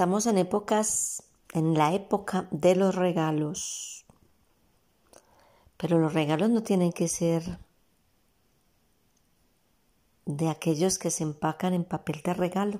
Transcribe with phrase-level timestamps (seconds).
[0.00, 4.06] Estamos en épocas, en la época de los regalos.
[5.76, 7.58] Pero los regalos no tienen que ser
[10.24, 12.78] de aquellos que se empacan en papel de regalo.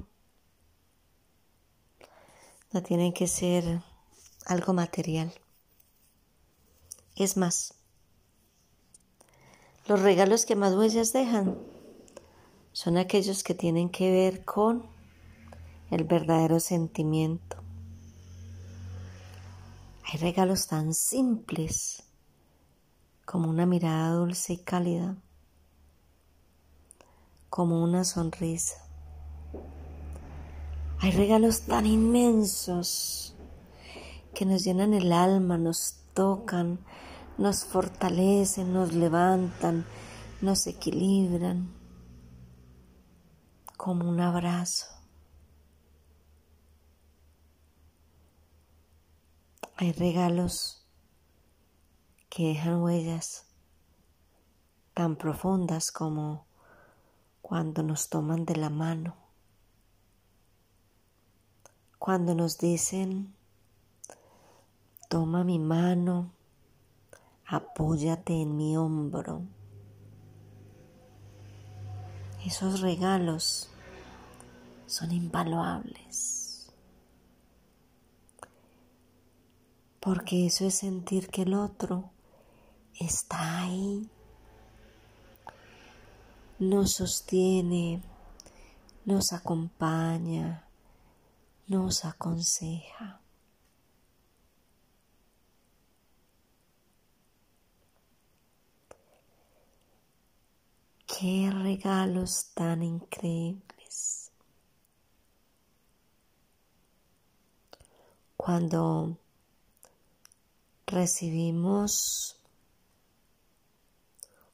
[2.72, 3.82] No tienen que ser
[4.46, 5.30] algo material.
[7.16, 7.74] Es más,
[9.86, 11.58] los regalos que más huellas dejan
[12.72, 14.99] son aquellos que tienen que ver con
[15.90, 17.56] el verdadero sentimiento.
[20.04, 22.02] Hay regalos tan simples
[23.24, 25.16] como una mirada dulce y cálida,
[27.48, 28.76] como una sonrisa.
[30.98, 33.34] Hay regalos tan inmensos
[34.34, 36.80] que nos llenan el alma, nos tocan,
[37.38, 39.86] nos fortalecen, nos levantan,
[40.40, 41.72] nos equilibran,
[43.76, 44.99] como un abrazo.
[49.80, 50.86] Hay regalos
[52.28, 53.46] que dejan huellas
[54.92, 56.44] tan profundas como
[57.40, 59.16] cuando nos toman de la mano,
[61.98, 63.34] cuando nos dicen,
[65.08, 66.30] toma mi mano,
[67.46, 69.44] apóyate en mi hombro.
[72.44, 73.70] Esos regalos
[74.86, 76.39] son invaluables.
[80.00, 82.10] Porque eso es sentir que el otro
[82.98, 84.10] está ahí,
[86.58, 88.02] nos sostiene,
[89.04, 90.66] nos acompaña,
[91.66, 93.20] nos aconseja.
[101.06, 104.32] Qué regalos tan increíbles.
[108.38, 109.18] Cuando
[110.90, 112.36] recibimos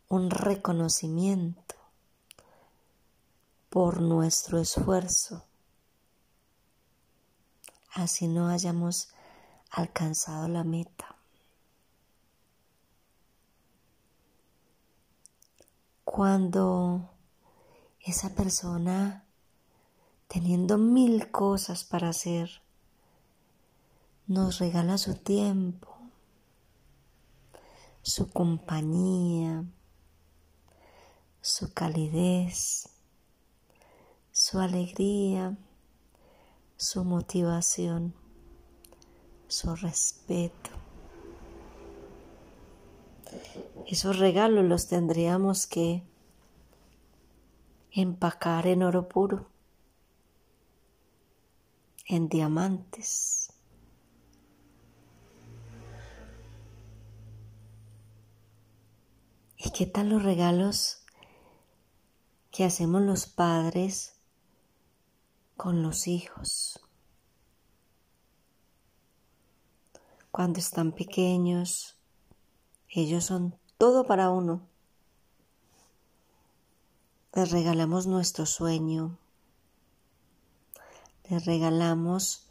[0.08, 1.74] un reconocimiento
[3.70, 5.44] por nuestro esfuerzo,
[7.92, 9.08] así no hayamos
[9.70, 11.16] alcanzado la meta.
[16.04, 17.10] Cuando
[18.00, 19.25] esa persona,
[20.28, 22.62] teniendo mil cosas para hacer,
[24.26, 25.95] nos regala su tiempo,
[28.06, 29.65] su compañía,
[31.41, 32.89] su calidez,
[34.31, 35.59] su alegría,
[36.77, 38.15] su motivación,
[39.49, 40.71] su respeto.
[43.89, 46.05] Esos regalos los tendríamos que
[47.91, 49.49] empacar en oro puro,
[52.06, 53.53] en diamantes
[59.76, 61.03] qué tal los regalos
[62.50, 64.14] que hacemos los padres
[65.54, 66.81] con los hijos?
[70.31, 71.98] Cuando están pequeños,
[72.88, 74.66] ellos son todo para uno.
[77.34, 79.19] Les regalamos nuestro sueño,
[81.28, 82.48] les regalamos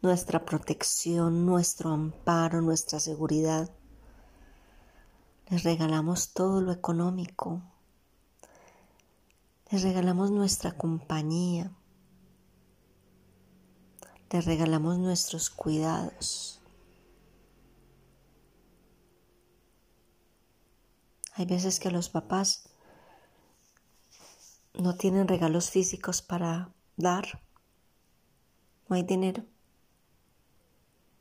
[0.00, 3.68] nuestra protección, nuestro amparo, nuestra seguridad.
[5.50, 7.62] Les regalamos todo lo económico.
[9.70, 11.70] Les regalamos nuestra compañía.
[14.30, 16.60] Les regalamos nuestros cuidados.
[21.34, 22.70] Hay veces que los papás
[24.72, 27.42] no tienen regalos físicos para dar.
[28.88, 29.44] No hay dinero.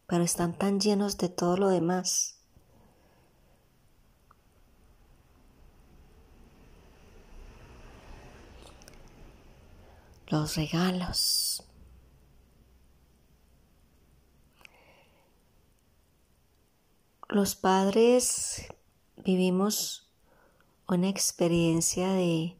[0.07, 2.42] Pero están tan llenos de todo lo demás
[10.33, 11.63] los regalos.
[17.29, 18.65] Los padres
[19.15, 20.11] vivimos
[20.87, 22.57] una experiencia de,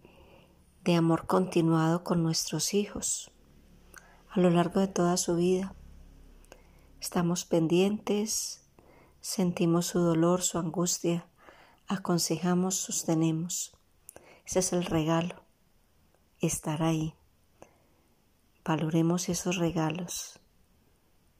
[0.83, 3.31] de amor continuado con nuestros hijos.
[4.29, 5.75] a lo largo de toda su vida.
[7.01, 8.63] Estamos pendientes,
[9.19, 11.27] sentimos su dolor, su angustia,
[11.87, 13.75] aconsejamos, sostenemos.
[14.45, 15.43] Ese es el regalo,
[16.39, 17.15] estar ahí.
[18.65, 20.39] Valoremos esos regalos,